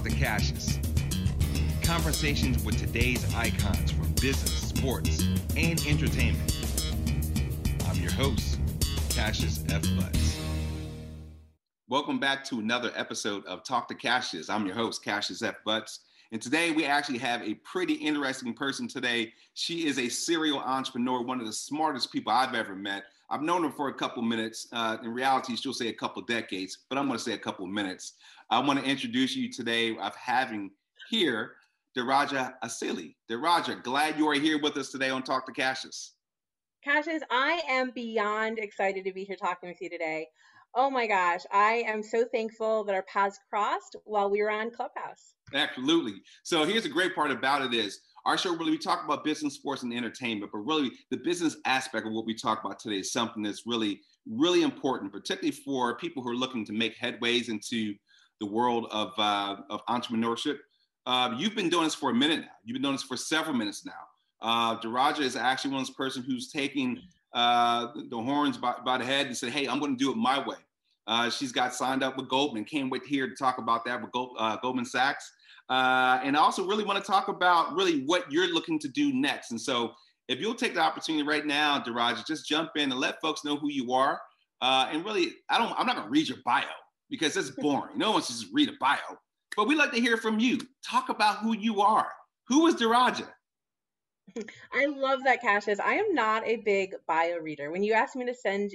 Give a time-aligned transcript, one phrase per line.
[0.00, 0.78] Talk to Cassius.
[1.82, 5.22] Conversations with today's icons from business, sports,
[5.58, 6.56] and entertainment.
[7.86, 8.58] I'm your host,
[9.10, 9.82] Cassius F.
[9.98, 10.40] Butts.
[11.86, 14.48] Welcome back to another episode of Talk to Cassius.
[14.48, 15.56] I'm your host, Cassius F.
[15.66, 16.00] Butts.
[16.32, 19.34] And today we actually have a pretty interesting person today.
[19.52, 23.02] She is a serial entrepreneur, one of the smartest people I've ever met.
[23.30, 24.66] I've known her for a couple minutes.
[24.72, 27.66] Uh, in reality, she'll say a couple decades, but I'm going to say a couple
[27.66, 28.14] minutes.
[28.50, 30.70] I want to introduce you today of having
[31.08, 31.52] here
[31.96, 33.14] Daraja Asili.
[33.30, 36.14] Daraja, glad you are here with us today on Talk to Cassius.
[36.82, 40.26] Cassius, I am beyond excited to be here talking with you today.
[40.74, 44.70] Oh my gosh, I am so thankful that our paths crossed while we were on
[44.70, 45.34] Clubhouse.
[45.52, 46.22] Absolutely.
[46.44, 49.54] So here's the great part about it is our show really we talk about business,
[49.54, 53.12] sports, and entertainment, but really the business aspect of what we talk about today is
[53.12, 57.94] something that's really, really important, particularly for people who are looking to make headways into
[58.38, 60.58] the world of, uh, of entrepreneurship.
[61.04, 62.52] Uh, you've been doing this for a minute now.
[62.64, 63.92] You've been doing this for several minutes now.
[64.40, 67.00] Uh, Daraja is actually one of those person who's taking
[67.32, 70.16] uh, the horns by, by, the head and said, "Hey, I'm going to do it
[70.16, 70.56] my way."
[71.06, 72.64] Uh, she's got signed up with Goldman.
[72.64, 75.32] Can't wait here to talk about that with Gold, uh, Goldman Sachs.
[75.68, 79.12] Uh, and I also really want to talk about really what you're looking to do
[79.12, 79.52] next.
[79.52, 79.92] And so,
[80.28, 83.56] if you'll take the opportunity right now, Daraja, just jump in and let folks know
[83.56, 84.20] who you are.
[84.60, 85.72] Uh, and really, I don't.
[85.78, 86.64] I'm not going to read your bio
[87.08, 87.96] because it's boring.
[87.98, 88.98] no one should just read a bio.
[89.56, 90.58] But we'd like to hear from you.
[90.86, 92.08] Talk about who you are.
[92.48, 93.26] Who is Daraja?
[94.72, 95.80] I love that, Cassius.
[95.80, 97.70] I am not a big bio reader.
[97.70, 98.72] When you ask me to send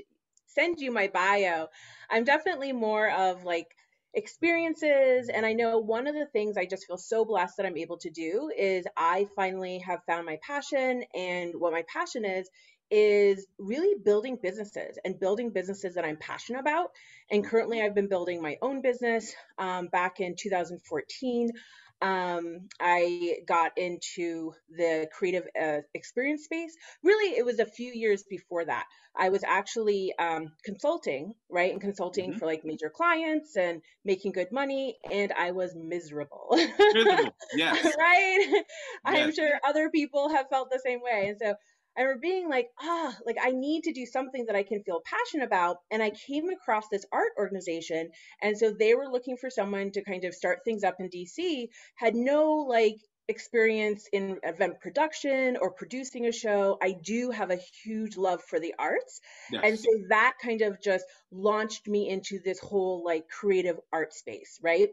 [0.48, 1.68] send you my bio,
[2.10, 3.68] I'm definitely more of like
[4.16, 5.30] experiences.
[5.30, 7.98] And I know one of the things I just feel so blessed that I'm able
[8.00, 11.04] to do is I finally have found my passion.
[11.16, 12.50] And what my passion is,
[12.92, 16.92] is really building businesses and building businesses that I'm passionate about.
[17.32, 21.50] And currently, I've been building my own business um, back in 2014
[22.02, 26.76] um, I got into the creative uh, experience space.
[27.04, 28.86] Really, it was a few years before that.
[29.18, 32.40] I was actually um, consulting, right, and consulting mm-hmm.
[32.40, 36.48] for like major clients and making good money, and I was miserable.
[36.52, 37.96] Miserable, yes.
[37.98, 38.64] right?
[39.08, 39.28] Yes.
[39.28, 41.56] I'm sure other people have felt the same way, and so
[41.98, 45.02] I remember being like, ah, like I need to do something that I can feel
[45.06, 45.78] passionate about.
[45.92, 48.10] And I came across this art organization.
[48.42, 51.68] And so they were looking for someone to kind of start things up in DC,
[51.96, 52.98] had no like
[53.28, 56.78] experience in event production or producing a show.
[56.82, 59.22] I do have a huge love for the arts.
[59.52, 59.62] Yes.
[59.66, 64.60] And so that kind of just launched me into this whole like creative art space,
[64.62, 64.90] right?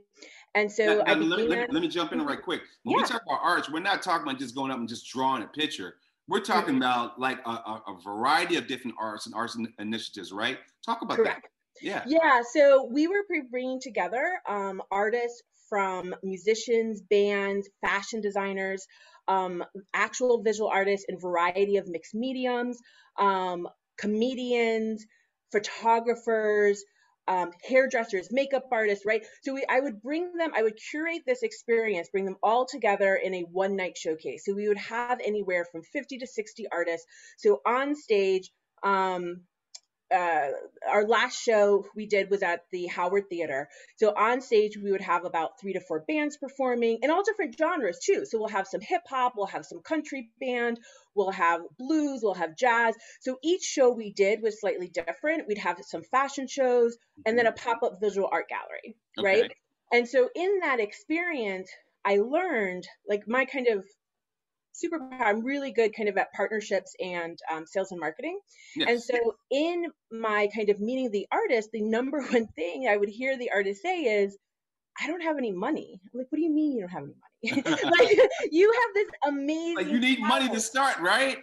[0.54, 2.62] And so now, now, let, me, let, me, let, me, jump in right quick.
[2.84, 3.02] When yeah.
[3.02, 5.46] we talk about arts, we're not talking about just going up and just drawing a
[5.46, 5.96] picture.
[6.28, 10.58] We're talking about like a, a, variety of different arts and arts initiatives, right?
[10.84, 11.42] Talk about Correct.
[11.42, 11.84] that.
[11.84, 12.04] Yeah.
[12.06, 12.42] Yeah.
[12.52, 18.86] So we were bringing together um, artists from musicians, bands, fashion designers,
[19.26, 22.78] um, actual visual artists in variety of mixed mediums,
[23.18, 23.66] um,
[23.98, 25.04] comedians,
[25.50, 26.84] photographers,
[27.28, 29.24] um, hairdressers, makeup artists, right?
[29.42, 33.14] So we, I would bring them, I would curate this experience, bring them all together
[33.14, 34.44] in a one night showcase.
[34.44, 37.06] So we would have anywhere from 50 to 60 artists.
[37.38, 38.50] So on stage,
[38.82, 39.42] um,
[40.12, 40.48] uh,
[40.88, 43.68] our last show we did was at the Howard Theater.
[43.96, 47.56] So on stage, we would have about three to four bands performing in all different
[47.56, 48.24] genres too.
[48.24, 50.78] So we'll have some hip hop, we'll have some country band,
[51.14, 52.94] we'll have blues, we'll have jazz.
[53.20, 55.48] So each show we did was slightly different.
[55.48, 56.96] We'd have some fashion shows
[57.26, 57.68] and then a mm-hmm.
[57.70, 59.42] pop up visual art gallery, okay.
[59.42, 59.52] right?
[59.92, 61.70] And so in that experience,
[62.04, 63.84] I learned like my kind of
[64.72, 65.20] superpower.
[65.20, 68.38] I'm really good kind of at partnerships and um, sales and marketing.
[68.76, 68.88] Yes.
[68.88, 73.08] And so in my kind of meeting the artist, the number one thing I would
[73.08, 74.36] hear the artist say is,
[75.00, 76.00] I don't have any money.
[76.12, 77.22] I'm like, what do you mean you don't have any money?
[77.84, 78.18] like
[78.52, 81.38] you have this amazing like you need money to start, right?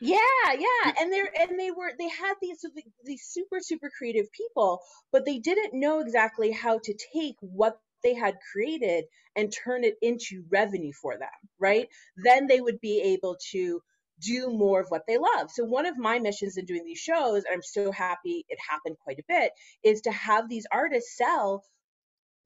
[0.00, 0.18] yeah,
[0.58, 0.92] yeah.
[0.98, 2.64] And they're and they were they had these
[3.04, 4.80] these super, super creative people,
[5.12, 9.06] but they didn't know exactly how to take what they had created
[9.36, 11.28] and turn it into revenue for them,
[11.58, 11.88] right?
[12.16, 13.80] Then they would be able to
[14.20, 15.50] do more of what they love.
[15.50, 18.96] So one of my missions in doing these shows, and I'm so happy it happened
[19.02, 19.52] quite a bit,
[19.82, 21.64] is to have these artists sell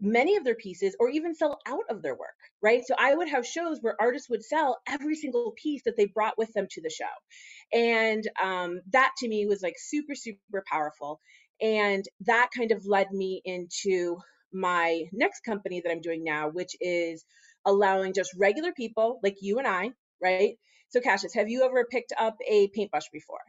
[0.01, 2.83] many of their pieces or even sell out of their work, right?
[2.87, 6.39] So I would have shows where artists would sell every single piece that they brought
[6.39, 7.77] with them to the show.
[7.77, 11.21] And um, that to me was like super, super powerful.
[11.61, 14.19] And that kind of led me into
[14.53, 17.25] my next company that I'm doing now, which is
[17.65, 19.91] allowing just regular people like you and I,
[20.23, 20.59] right?
[20.91, 23.41] So, Cassius, have you ever picked up a paintbrush before?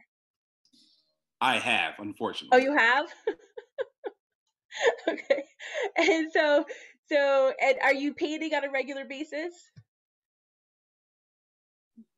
[1.40, 2.58] I have, unfortunately.
[2.58, 3.06] Oh, you have?
[5.08, 5.44] okay.
[5.96, 6.66] And so,
[7.10, 9.54] so, and are you painting on a regular basis?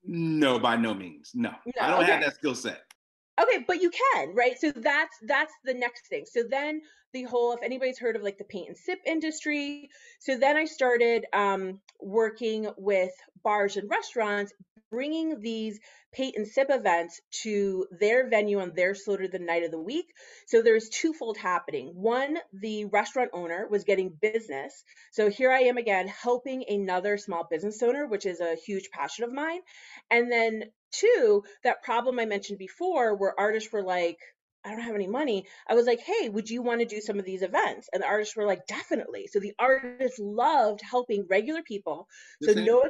[0.05, 1.31] No, by no means.
[1.35, 2.13] No, no I don't okay.
[2.13, 2.83] have that skill set.
[3.43, 4.59] Okay, but you can, right?
[4.59, 6.25] So that's that's the next thing.
[6.27, 6.81] So then
[7.13, 9.91] the whole, if anybody's heard of like the paint and sip industry,
[10.21, 13.11] so then I started um, working with
[13.43, 14.53] bars and restaurants,
[14.91, 15.81] bringing these
[16.13, 20.07] paint and sip events to their venue on their slaughter the night of the week.
[20.47, 21.89] So there's twofold happening.
[21.95, 24.85] One, the restaurant owner was getting business.
[25.13, 29.25] So here I am again helping another small business owner, which is a huge passion
[29.25, 29.61] of mine.
[30.11, 34.19] And then two, that problem I mentioned before where artists were like,
[34.65, 35.47] I don't have any money.
[35.69, 37.89] I was like, hey, would you want to do some of these events?
[37.93, 39.27] And the artists were like, definitely.
[39.27, 42.07] So the artists loved helping regular people.
[42.43, 42.85] So no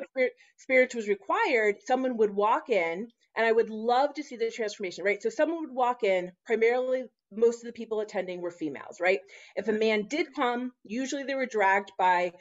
[0.55, 1.77] experience was required.
[1.87, 5.23] Someone would walk in, and I would love to see the transformation, right?
[5.23, 7.05] So someone would walk in, primarily
[7.35, 9.21] most of the people attending were females, right?
[9.57, 12.33] If a man did come, usually they were dragged by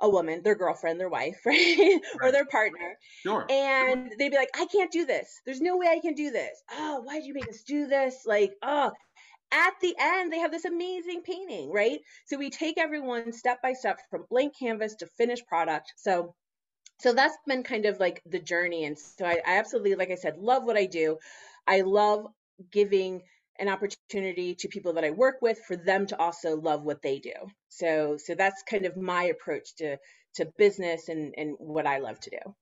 [0.00, 1.76] a woman, their girlfriend, their wife, right?
[1.78, 2.00] right.
[2.22, 2.96] or their partner.
[3.22, 3.46] Sure.
[3.50, 5.40] And they'd be like, I can't do this.
[5.44, 6.62] There's no way I can do this.
[6.72, 8.22] Oh, why did you make us do this?
[8.26, 8.92] Like, oh,
[9.50, 12.00] at the end, they have this amazing painting, right?
[12.26, 15.92] So we take everyone step by step from blank canvas to finished product.
[15.96, 16.34] So
[17.00, 18.84] so that's been kind of like the journey.
[18.84, 21.18] And so I, I absolutely, like I said, love what I do.
[21.66, 22.26] I love
[22.72, 23.22] giving
[23.58, 27.18] an opportunity to people that I work with for them to also love what they
[27.18, 27.32] do.
[27.78, 29.96] So so that's kind of my approach to
[30.36, 32.54] to business and and what I love to do.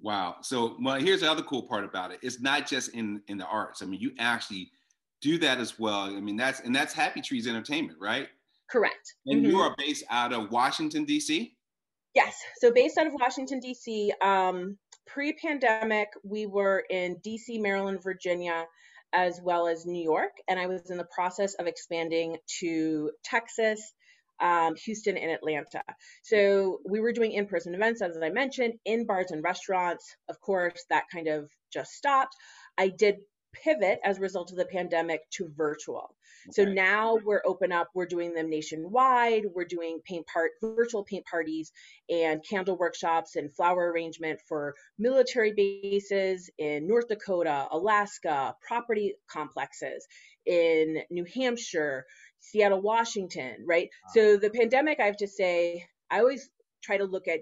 [0.00, 0.36] Wow.
[0.42, 2.18] So well here's the other cool part about it.
[2.22, 3.82] It's not just in in the arts.
[3.82, 4.70] I mean, you actually
[5.20, 6.02] do that as well.
[6.02, 8.28] I mean, that's and that's Happy Trees Entertainment, right?
[8.70, 9.14] Correct.
[9.26, 9.50] And mm-hmm.
[9.50, 11.54] you are based out of Washington D.C.
[12.14, 12.36] Yes.
[12.58, 14.12] So based out of Washington D.C.
[14.20, 18.66] Um, pre-pandemic, we were in D.C., Maryland, Virginia,
[19.12, 20.32] as well as New York.
[20.48, 23.92] And I was in the process of expanding to Texas,
[24.42, 25.82] um, Houston, and Atlanta.
[26.22, 30.14] So we were doing in person events, as I mentioned, in bars and restaurants.
[30.28, 32.34] Of course, that kind of just stopped.
[32.76, 33.16] I did
[33.52, 36.14] pivot as a result of the pandemic to virtual.
[36.48, 36.52] Okay.
[36.52, 41.24] So now we're open up, we're doing them nationwide, we're doing paint part virtual paint
[41.26, 41.70] parties
[42.08, 50.06] and candle workshops and flower arrangement for military bases in North Dakota, Alaska, property complexes
[50.46, 52.06] in New Hampshire,
[52.42, 53.88] Seattle, Washington, right?
[54.04, 54.10] Wow.
[54.14, 56.50] So the pandemic, I have to say, I always
[56.82, 57.40] try to look at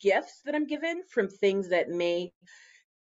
[0.00, 2.32] gifts that I'm given from things that may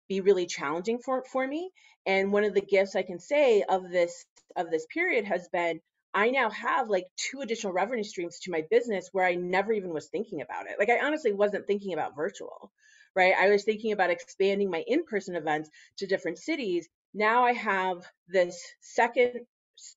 [0.08, 1.70] be really challenging for for me
[2.06, 4.24] and one of the gifts i can say of this
[4.56, 5.80] of this period has been
[6.14, 9.92] i now have like two additional revenue streams to my business where i never even
[9.92, 12.70] was thinking about it like i honestly wasn't thinking about virtual
[13.16, 15.68] right i was thinking about expanding my in-person events
[15.98, 19.32] to different cities now i have this second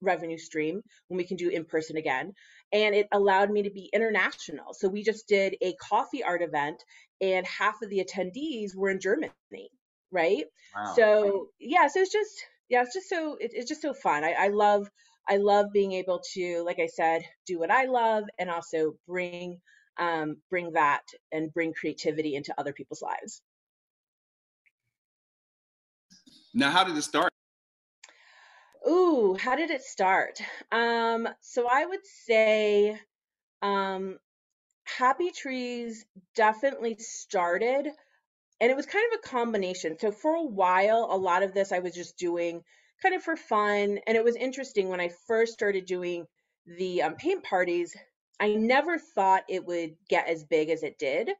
[0.01, 2.33] revenue stream when we can do in person again
[2.71, 6.83] and it allowed me to be international so we just did a coffee art event
[7.21, 9.69] and half of the attendees were in germany
[10.11, 10.45] right?
[10.75, 10.93] Wow.
[10.95, 14.23] So yeah, so it's just yeah, it's just so it, it's just so fun.
[14.23, 14.89] I, I love
[15.27, 19.59] I love being able to, like I said, do what I love and also bring
[19.99, 23.41] um, bring that and bring creativity into other people's lives.
[26.53, 27.28] Now, how did it start?
[28.87, 30.39] Ooh, how did it start?
[30.71, 32.99] Um, so I would say
[33.61, 34.17] um,
[34.85, 36.05] Happy Trees
[36.35, 37.87] definitely started
[38.61, 39.97] and it was kind of a combination.
[39.99, 42.63] So for a while, a lot of this I was just doing
[43.01, 43.99] kind of for fun.
[44.07, 46.25] And it was interesting when I first started doing
[46.65, 47.95] the um, paint parties,
[48.39, 51.31] I never thought it would get as big as it did.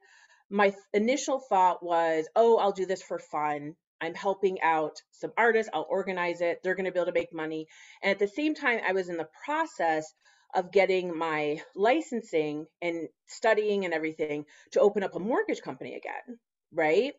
[0.50, 3.76] My initial thought was, oh, I'll do this for fun.
[4.00, 5.70] I'm helping out some artists.
[5.74, 6.60] I'll organize it.
[6.62, 7.66] They're going to be able to make money.
[8.02, 10.12] And at the same time, I was in the process
[10.54, 16.38] of getting my licensing and studying and everything to open up a mortgage company again
[16.72, 17.12] right?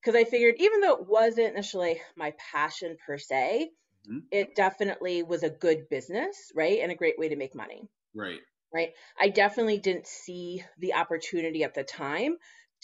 [0.00, 3.70] Because I figured even though it wasn't initially my passion per se,
[4.08, 4.18] mm-hmm.
[4.30, 6.80] it definitely was a good business, right?
[6.80, 7.88] And a great way to make money.
[8.14, 8.40] Right.
[8.74, 8.90] Right.
[9.20, 12.36] I definitely didn't see the opportunity at the time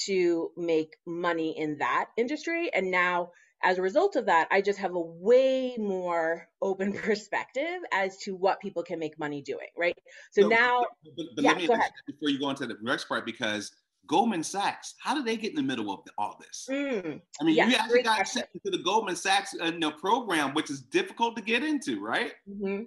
[0.07, 2.71] to make money in that industry.
[2.73, 3.31] And now
[3.63, 8.35] as a result of that, I just have a way more open perspective as to
[8.35, 9.97] what people can make money doing, right?
[10.31, 10.85] So no, now,
[11.17, 11.91] but, but yeah, go ahead.
[12.07, 13.73] before you go into the next part, because
[14.07, 16.67] Goldman Sachs, how did they get in the middle of all this?
[16.71, 19.91] Mm, I mean, yes, you actually got accepted to the Goldman Sachs uh, you know,
[19.91, 22.33] program, which is difficult to get into, right?
[22.49, 22.85] Mm-hmm.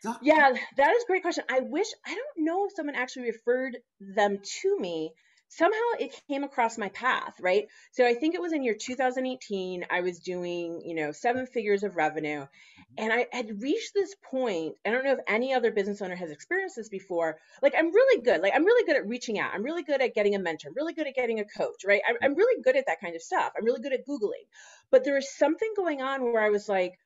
[0.00, 1.42] So, yeah, that is a great question.
[1.50, 5.12] I wish I don't know if someone actually referred them to me
[5.48, 7.66] somehow it came across my path, right?
[7.92, 11.82] So I think it was in year 2018, I was doing, you know, seven figures
[11.82, 12.40] of revenue.
[12.40, 12.94] Mm-hmm.
[12.98, 14.76] And I had reached this point.
[14.86, 17.38] I don't know if any other business owner has experienced this before.
[17.62, 18.42] Like, I'm really good.
[18.42, 19.52] Like, I'm really good at reaching out.
[19.54, 22.02] I'm really good at getting a mentor, I'm really good at getting a coach, right?
[22.08, 23.52] I'm, I'm really good at that kind of stuff.
[23.56, 24.46] I'm really good at Googling.
[24.90, 26.98] But there was something going on where I was like,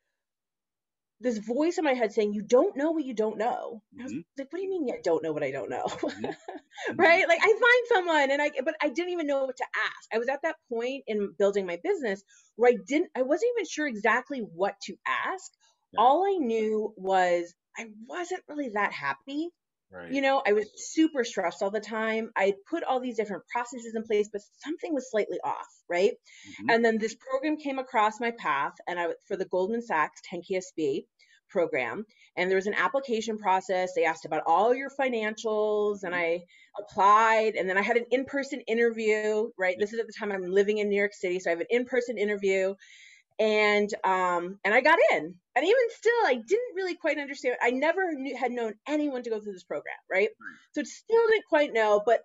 [1.23, 4.01] this voice in my head saying, "You don't know what you don't know." Mm-hmm.
[4.01, 4.21] I was mm-hmm.
[4.39, 4.95] like, "What do you mean?
[4.95, 6.25] I don't know what I don't know?" Mm-hmm.
[6.27, 6.97] mm-hmm.
[6.97, 7.27] right?
[7.29, 10.09] Like I find someone, and I, but I didn't even know what to ask.
[10.13, 12.23] I was at that point in building my business
[12.57, 15.51] where I didn't, I wasn't even sure exactly what to ask.
[15.93, 16.01] Yeah.
[16.01, 19.51] All I knew was I wasn't really that happy.
[19.93, 20.11] Right.
[20.11, 22.31] You know, I was super stressed all the time.
[22.35, 26.13] I put all these different processes in place, but something was slightly off, right?
[26.13, 26.71] Mm-hmm.
[26.71, 30.63] And then this program came across my path, and I for the Goldman Sachs 10K
[30.63, 31.05] SB,
[31.53, 32.05] program
[32.37, 36.41] and there was an application process they asked about all your financials and i
[36.81, 40.51] applied and then i had an in-person interview right this is at the time i'm
[40.51, 42.75] living in new york city so i have an in-person interview
[43.39, 47.71] and um and i got in and even still i didn't really quite understand i
[47.71, 50.29] never knew, had known anyone to go through this program right
[50.73, 52.21] so it still didn't quite know but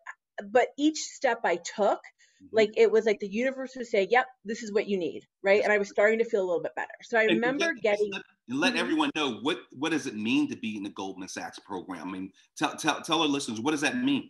[0.52, 2.00] but each step i took
[2.44, 2.56] Mm-hmm.
[2.56, 5.64] Like it was like the universe would say, "Yep, this is what you need," right?
[5.64, 6.94] And I was starting to feel a little bit better.
[7.02, 8.12] So I remember let, getting.
[8.12, 8.80] Let, let mm-hmm.
[8.80, 12.08] everyone know what what does it mean to be in the Goldman Sachs program.
[12.08, 14.30] I mean, tell tell tell our listeners what does that mean.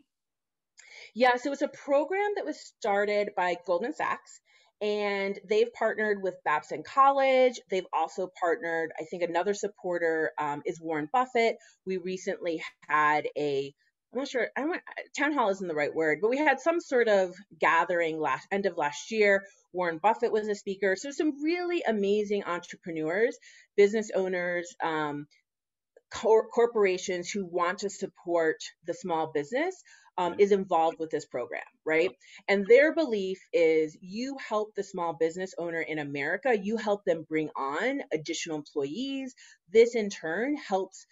[1.16, 4.40] Yeah, so it's a program that was started by Goldman Sachs
[4.82, 7.60] and they've partnered with Babson College.
[7.70, 11.58] They've also partnered, I think another supporter um, is Warren Buffett.
[11.86, 13.74] We recently had a
[14.14, 14.48] I'm not sure.
[14.56, 14.82] I don't.
[15.18, 18.66] Town hall isn't the right word, but we had some sort of gathering last end
[18.66, 19.44] of last year.
[19.74, 20.96] Warren Buffett was a speaker.
[20.96, 23.38] So some really amazing entrepreneurs,
[23.76, 25.28] business owners, um,
[26.14, 29.84] cor- corporations who want to support the small business
[30.18, 32.12] um, is involved with this program, right?
[32.48, 37.26] And their belief is you help the small business owner in America, you help them
[37.28, 39.36] bring on additional employees.
[39.72, 41.06] This in turn helps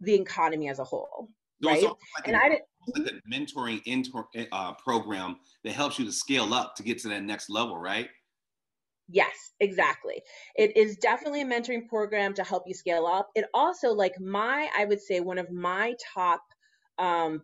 [0.00, 1.28] the economy as a whole
[1.64, 1.82] right?
[1.82, 1.94] Like
[2.26, 2.64] and a, I didn't
[2.96, 7.08] like a mentoring inter, uh, program that helps you to scale up to get to
[7.08, 8.08] that next level, right?
[9.08, 10.22] Yes, exactly.
[10.54, 13.28] It is definitely a mentoring program to help you scale up.
[13.34, 16.42] It also, like my, I would say, one of my top
[16.98, 17.42] um,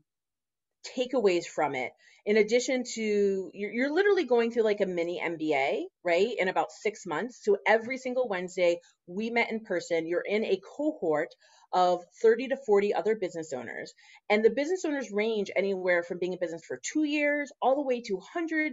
[0.97, 1.93] takeaways from it,
[2.27, 6.73] in addition to you're, you're literally going through like a mini MBA, right, in about
[6.73, 7.41] six months.
[7.43, 10.07] So every single Wednesday, we met in person.
[10.07, 11.35] You're in a cohort
[11.73, 13.95] of 30 to 40 other business owners.
[14.29, 17.83] And the business owners range anywhere from being in business for two years all the
[17.83, 18.73] way to 100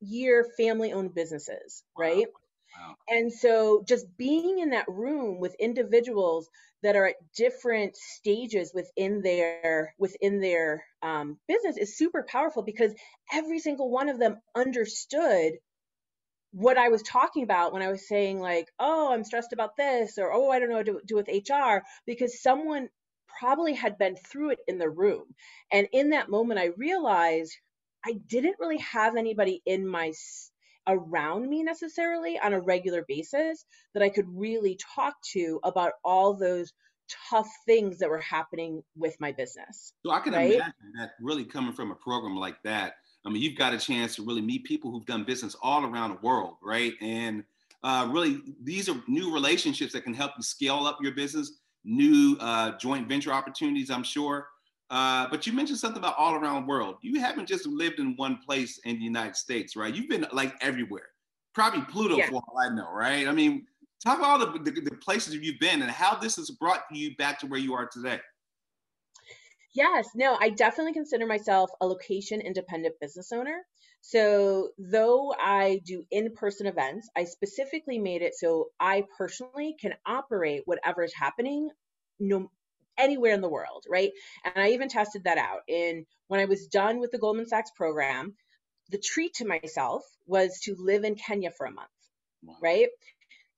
[0.00, 2.04] year family owned businesses, wow.
[2.04, 2.26] right?
[3.08, 6.48] And so just being in that room with individuals
[6.82, 12.94] that are at different stages within their within their um, business is super powerful because
[13.32, 15.54] every single one of them understood
[16.52, 20.18] what I was talking about when I was saying like, oh, I'm stressed about this,
[20.18, 22.88] or oh, I don't know what to do with HR, because someone
[23.40, 25.24] probably had been through it in the room.
[25.72, 27.56] And in that moment, I realized
[28.04, 30.12] I didn't really have anybody in my
[30.86, 36.34] around me necessarily on a regular basis that I could really talk to about all
[36.34, 36.72] those
[37.30, 39.92] tough things that were happening with my business.
[40.04, 40.54] So I can right?
[40.54, 44.16] imagine that really coming from a program like that I mean, you've got a chance
[44.16, 46.94] to really meet people who've done business all around the world, right?
[47.00, 47.44] And
[47.84, 52.36] uh, really, these are new relationships that can help you scale up your business, new
[52.40, 54.48] uh, joint venture opportunities, I'm sure.
[54.92, 56.96] Uh, but you mentioned something about all around the world.
[57.00, 59.92] You haven't just lived in one place in the United States, right?
[59.92, 61.06] You've been like everywhere,
[61.54, 62.28] probably Pluto yeah.
[62.28, 63.26] for all I know, right?
[63.26, 63.64] I mean,
[64.04, 67.16] talk about all the, the, the places you've been and how this has brought you
[67.16, 68.20] back to where you are today.
[69.74, 73.62] Yes, no, I definitely consider myself a location independent business owner.
[74.02, 79.94] So, though I do in person events, I specifically made it so I personally can
[80.04, 81.70] operate whatever is happening
[82.22, 82.50] no,
[82.98, 84.10] anywhere in the world, right?
[84.44, 85.60] And I even tested that out.
[85.68, 88.34] In when I was done with the Goldman Sachs program,
[88.90, 91.88] the treat to myself was to live in Kenya for a month,
[92.42, 92.56] wow.
[92.62, 92.88] right?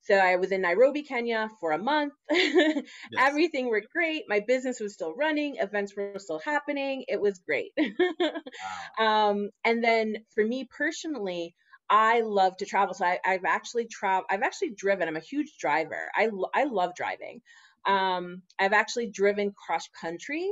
[0.05, 2.13] So I was in Nairobi, Kenya for a month.
[2.31, 2.83] yes.
[3.17, 4.25] Everything worked great.
[4.27, 5.55] My business was still running.
[5.57, 7.05] Events were still happening.
[7.07, 7.71] It was great.
[8.19, 9.31] wow.
[9.31, 11.55] um, and then for me personally,
[11.89, 12.93] I love to travel.
[12.93, 14.25] So I, have actually traveled.
[14.29, 15.07] I've actually driven.
[15.07, 16.11] I'm a huge driver.
[16.15, 17.41] I I love driving.
[17.85, 20.49] Um, I've actually driven cross country.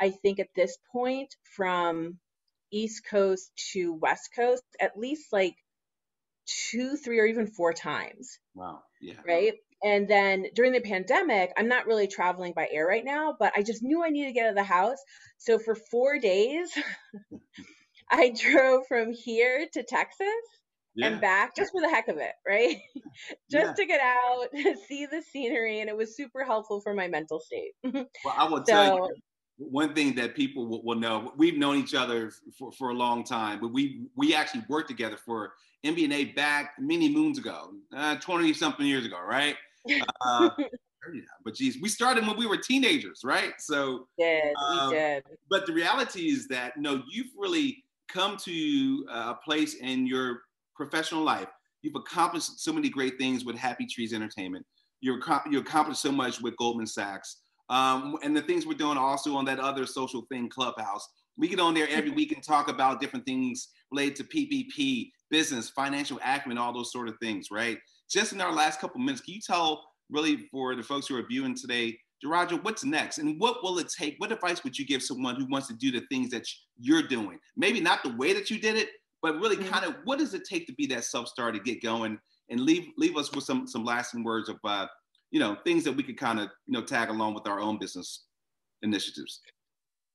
[0.00, 2.18] I think at this point from
[2.72, 5.54] East Coast to West Coast, at least like
[6.70, 8.38] two, three, or even four times.
[8.54, 8.80] Wow.
[9.00, 9.14] Yeah.
[9.26, 9.54] Right.
[9.84, 13.62] And then during the pandemic, I'm not really traveling by air right now, but I
[13.62, 14.98] just knew I needed to get out of the house.
[15.38, 16.70] So for four days,
[18.10, 20.26] I drove from here to Texas
[20.96, 21.08] yeah.
[21.08, 22.78] and back just for the heck of it, right?
[23.50, 23.72] just yeah.
[23.72, 24.46] to get out,
[24.88, 27.72] see the scenery, and it was super helpful for my mental state.
[27.84, 29.14] well, I will so, tell you
[29.58, 31.32] one thing that people will, will, know.
[31.36, 35.16] We've known each other for, for a long time, but we we actually worked together
[35.16, 35.52] for
[35.84, 39.56] MBNA back many moons ago, uh, twenty something years ago, right?
[40.20, 40.50] Uh,
[41.44, 43.52] but geez, we started when we were teenagers, right?
[43.58, 45.24] So did um, we did.
[45.48, 50.40] But the reality is that no, you've really come to a place in your
[50.76, 51.48] professional life.
[51.82, 54.66] You've accomplished so many great things with Happy Trees Entertainment.
[55.00, 59.36] You're you accomplished so much with Goldman Sachs, um, and the things we're doing also
[59.36, 61.06] on that other social thing, Clubhouse.
[61.36, 65.68] We get on there every week and talk about different things related to PPP, business,
[65.70, 67.78] financial acumen, all those sort of things, right?
[68.10, 71.26] Just in our last couple minutes, can you tell really for the folks who are
[71.26, 73.18] viewing today, Daraja, what's next?
[73.18, 74.14] And what will it take?
[74.18, 76.46] What advice would you give someone who wants to do the things that
[76.78, 77.38] you're doing?
[77.56, 78.88] Maybe not the way that you did it,
[79.22, 79.68] but really mm-hmm.
[79.68, 82.18] kind of what does it take to be that self-star to get going
[82.50, 84.86] and leave leave us with some some lasting words of uh,
[85.30, 87.78] you know things that we could kind of you know tag along with our own
[87.78, 88.24] business
[88.82, 89.40] initiatives.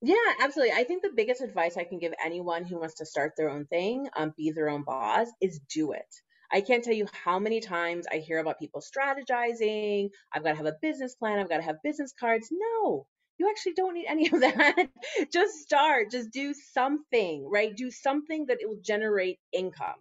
[0.03, 0.73] Yeah, absolutely.
[0.73, 3.65] I think the biggest advice I can give anyone who wants to start their own
[3.67, 6.07] thing, um, be their own boss, is do it.
[6.51, 10.09] I can't tell you how many times I hear about people strategizing.
[10.33, 11.39] I've got to have a business plan.
[11.39, 12.49] I've got to have business cards.
[12.51, 13.05] No,
[13.41, 14.75] you actually don't need any of that.
[15.33, 17.75] just start, just do something, right?
[17.75, 19.97] Do something that it will generate income,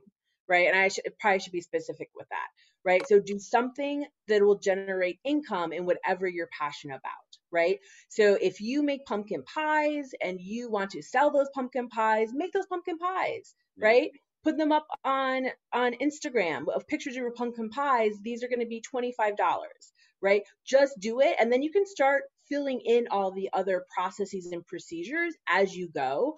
[0.46, 0.66] right?
[0.68, 2.48] And I should probably should be specific with that,
[2.84, 3.00] right?
[3.08, 7.78] So do something that will generate income in whatever you're passionate about, right?
[8.10, 12.52] So if you make pumpkin pies and you want to sell those pumpkin pies, make
[12.52, 14.10] those pumpkin pies, right?
[14.44, 18.12] Put them up on on Instagram of pictures of your pumpkin pies.
[18.22, 19.36] These are going to be $25,
[20.20, 20.42] right?
[20.66, 24.66] Just do it and then you can start filling in all the other processes and
[24.66, 26.36] procedures as you go.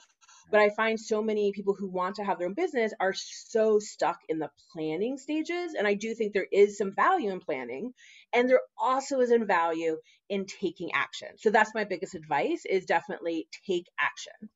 [0.51, 3.79] But I find so many people who want to have their own business are so
[3.79, 5.75] stuck in the planning stages.
[5.75, 7.93] And I do think there is some value in planning.
[8.33, 9.97] And there also is in value
[10.29, 11.29] in taking action.
[11.39, 14.51] So that's my biggest advice is definitely take action.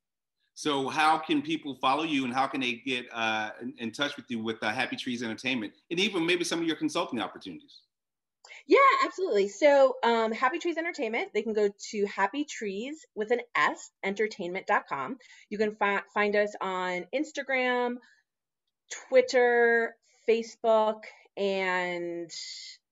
[0.53, 4.17] So how can people follow you and how can they get uh, in, in, touch
[4.17, 7.81] with you with uh, Happy Trees Entertainment and even maybe some of your consulting opportunities?
[8.67, 9.47] Yeah, absolutely.
[9.47, 15.17] So, um, Happy Trees Entertainment, they can go to Happy Trees with an S, entertainment.com.
[15.49, 17.95] You can fi- find us on Instagram,
[19.09, 19.95] Twitter,
[20.27, 21.03] Facebook,
[21.37, 22.29] and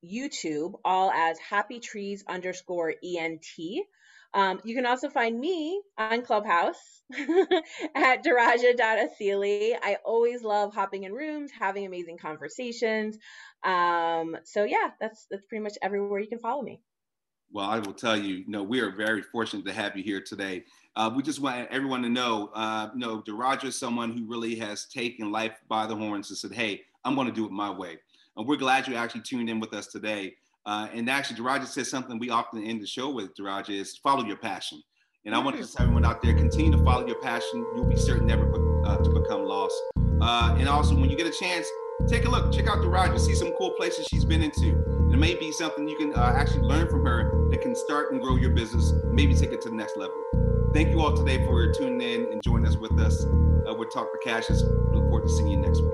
[0.03, 3.85] YouTube, all as Happy Trees underscore ENT.
[4.35, 7.01] Um, you can also find me on Clubhouse
[7.95, 9.75] at Daraja.Asili.
[9.81, 13.17] I always love hopping in rooms, having amazing conversations.
[13.63, 16.81] Um, so yeah, that's that's pretty much everywhere you can follow me.
[17.51, 20.19] Well, I will tell you, you know, we are very fortunate to have you here
[20.19, 20.65] today.
[20.97, 24.55] Uh, we just want everyone to know, uh, you know, Daraja is someone who really
[24.55, 27.69] has taken life by the horns and said, hey, I'm going to do it my
[27.69, 27.97] way.
[28.35, 30.35] And we're glad you actually tuned in with us today.
[30.65, 34.25] Uh, and actually, Daraja says something we often end the show with, Daraja, is follow
[34.25, 34.81] your passion.
[35.25, 37.65] And I want to just tell everyone out there, continue to follow your passion.
[37.75, 38.49] You'll be certain never
[38.85, 39.75] uh, to become lost.
[40.21, 41.67] Uh, and also, when you get a chance,
[42.07, 44.69] take a look, check out Daraja, see some cool places she's been into.
[44.69, 48.11] And it may be something you can uh, actually learn from her that can start
[48.11, 50.15] and grow your business, maybe take it to the next level.
[50.73, 53.23] Thank you all today for tuning in and joining us with us.
[53.23, 54.61] Uh, we'll talk for Cassius.
[54.61, 55.93] Look forward to seeing you next week.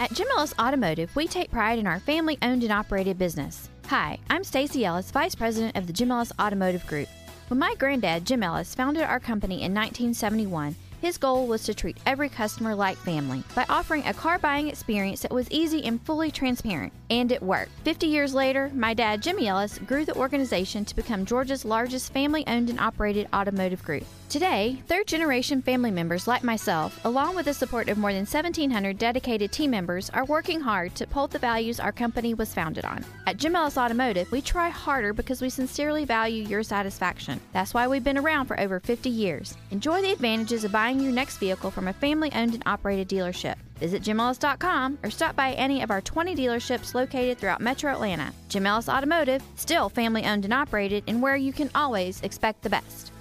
[0.00, 3.68] At Jim Ellis Automotive, we take pride in our family owned and operated business.
[3.88, 7.06] Hi, I'm Stacy Ellis, Vice President of the Jim Ellis Automotive Group.
[7.48, 11.96] When my granddad, Jim Ellis, founded our company in 1971, His goal was to treat
[12.04, 16.30] every customer like family by offering a car buying experience that was easy and fully
[16.30, 16.92] transparent.
[17.08, 17.72] And it worked.
[17.84, 22.46] 50 years later, my dad, Jimmy Ellis, grew the organization to become Georgia's largest family
[22.46, 24.04] owned and operated automotive group.
[24.28, 28.96] Today, third generation family members like myself, along with the support of more than 1,700
[28.96, 33.04] dedicated team members, are working hard to uphold the values our company was founded on.
[33.26, 37.40] At Jim Ellis Automotive, we try harder because we sincerely value your satisfaction.
[37.52, 39.56] That's why we've been around for over 50 years.
[39.72, 43.54] Enjoy the advantages of buying your next vehicle from a family owned and operated dealership.
[43.78, 48.32] Visit jimellis.com or stop by any of our 20 dealerships located throughout Metro Atlanta.
[48.48, 52.70] Jim Ellis Automotive, still family owned and operated, and where you can always expect the
[52.70, 53.12] best.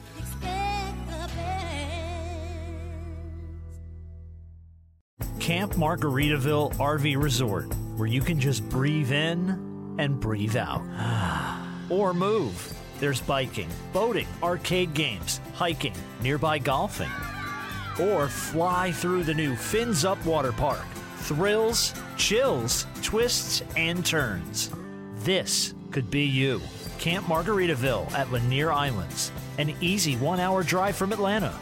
[5.39, 10.82] Camp Margaritaville RV Resort, where you can just breathe in and breathe out.
[11.91, 12.73] or move.
[12.99, 17.12] There's biking, boating, arcade games, hiking, nearby golfing.
[17.99, 20.85] Or fly through the new Fins Up Water Park.
[21.17, 24.69] Thrills, chills, twists, and turns.
[25.17, 26.62] This could be you.
[26.97, 31.53] Camp Margaritaville at Lanier Islands, an easy one hour drive from Atlanta.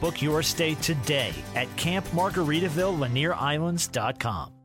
[0.00, 4.61] Book your stay today at campmargaritaville.lanierislands.com.